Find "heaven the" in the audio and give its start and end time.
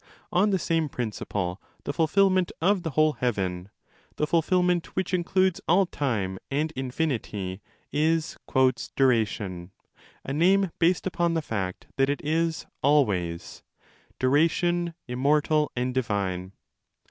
3.13-4.25